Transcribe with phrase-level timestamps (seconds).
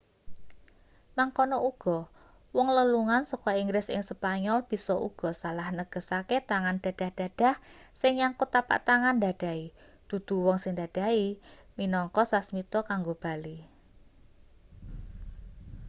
[1.17, 1.97] mangkono uga
[2.55, 7.55] wong lelungan saka inggris ing spanyol bisa uga salah negesake tangan dadah-dadah
[7.99, 9.65] sing nyangkut tapak tangan ndadahi
[10.09, 11.25] dudu wong sing didadahi
[11.77, 13.57] minangka sasmita kanggo bali